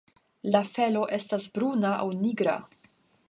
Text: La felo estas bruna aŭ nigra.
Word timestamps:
La 0.55 0.61
felo 0.69 1.03
estas 1.17 1.45
bruna 1.57 1.93
aŭ 2.05 2.09
nigra. 2.25 2.57